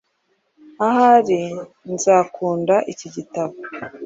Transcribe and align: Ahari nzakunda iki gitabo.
Ahari 0.87 1.41
nzakunda 1.93 2.75
iki 2.91 3.07
gitabo. 3.15 3.55